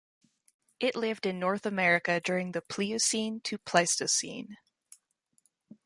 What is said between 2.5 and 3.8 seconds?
the Pliocene to